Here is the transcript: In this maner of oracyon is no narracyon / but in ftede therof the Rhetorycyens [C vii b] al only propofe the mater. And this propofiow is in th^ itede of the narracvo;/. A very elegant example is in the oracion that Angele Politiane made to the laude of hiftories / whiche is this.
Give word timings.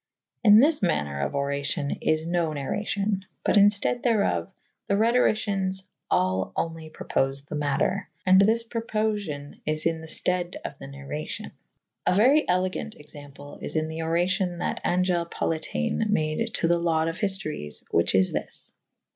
In 0.43 0.59
this 0.59 0.81
maner 0.81 1.19
of 1.21 1.33
oracyon 1.33 1.99
is 2.01 2.25
no 2.25 2.49
narracyon 2.49 3.21
/ 3.33 3.43
but 3.45 3.55
in 3.55 3.67
ftede 3.67 4.01
therof 4.01 4.47
the 4.87 4.95
Rhetorycyens 4.95 5.73
[C 5.73 5.81
vii 5.83 5.85
b] 6.09 6.13
al 6.13 6.53
only 6.55 6.89
propofe 6.89 7.45
the 7.45 7.53
mater. 7.55 8.09
And 8.25 8.41
this 8.41 8.63
propofiow 8.67 9.59
is 9.63 9.85
in 9.85 10.01
th^ 10.01 10.23
itede 10.23 10.55
of 10.65 10.75
the 10.79 10.87
narracvo;/. 10.87 11.51
A 12.07 12.15
very 12.15 12.49
elegant 12.49 12.95
example 12.95 13.59
is 13.61 13.75
in 13.75 13.89
the 13.89 13.99
oracion 13.99 14.57
that 14.57 14.81
Angele 14.83 15.27
Politiane 15.27 16.09
made 16.09 16.51
to 16.55 16.67
the 16.67 16.79
laude 16.79 17.07
of 17.07 17.19
hiftories 17.19 17.83
/ 17.87 17.91
whiche 17.93 18.15
is 18.15 18.33
this. 18.33 18.73